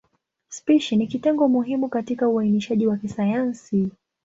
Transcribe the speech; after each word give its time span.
Spishi 0.49 0.95
ni 0.95 1.07
kitengo 1.07 1.47
muhimu 1.47 1.89
katika 1.89 2.27
uainishaji 2.29 2.87
wa 2.87 2.97
kisayansi. 2.97 3.91